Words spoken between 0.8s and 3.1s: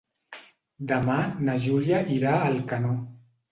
Demà na Júlia irà a Alcanó.